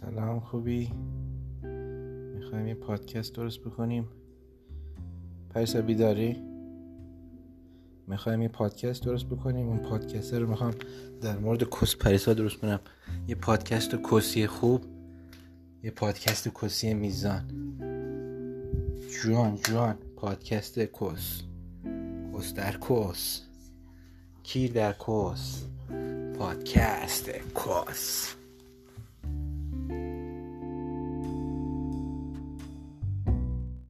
سلام 0.00 0.40
خوبی؟ 0.40 0.92
می‌خوایم 2.34 2.66
یه 2.66 2.74
پادکست 2.74 3.34
درست 3.34 3.60
بکنیم. 3.60 4.08
پریسا 5.50 5.82
بیداری؟ 5.82 6.36
می‌خوایم 8.06 8.42
یه 8.42 8.48
پادکست 8.48 9.04
درست 9.04 9.26
بکنیم. 9.26 9.68
اون 9.68 9.78
پادکست 9.78 10.34
رو 10.34 10.46
می‌خوام 10.46 10.74
در 11.20 11.38
مورد 11.38 11.70
کس 11.70 11.96
پریسا 11.96 12.34
درست 12.34 12.56
کنم. 12.56 12.80
یه 13.28 13.34
پادکست 13.34 13.94
کسی 14.12 14.46
خوب 14.46 14.84
یه 15.82 15.90
پادکست 15.90 16.48
کسی 16.62 16.94
میزان. 16.94 17.42
جوان 19.24 19.56
جوان 19.56 19.98
پادکست 20.16 20.78
کس. 20.78 21.42
کس 22.34 22.54
در 22.54 22.78
کس. 22.88 23.42
کی 24.42 24.68
در 24.68 24.92
کس؟ 24.92 25.66
پادکست 26.38 27.30
کس. 27.30 28.37